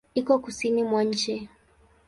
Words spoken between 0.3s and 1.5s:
kusini mwa nchi.